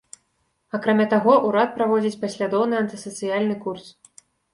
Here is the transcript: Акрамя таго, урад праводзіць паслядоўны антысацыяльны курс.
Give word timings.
Акрамя 0.77 1.03
таго, 1.11 1.33
урад 1.49 1.75
праводзіць 1.75 2.19
паслядоўны 2.23 2.75
антысацыяльны 2.83 3.55
курс. 3.67 3.85